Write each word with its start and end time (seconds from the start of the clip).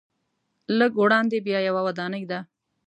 لږ 0.79 0.91
وړاندې 1.03 1.37
بیا 1.47 1.59
یوه 1.67 1.81
ودانۍ 1.87 2.23
ده. 2.31 2.39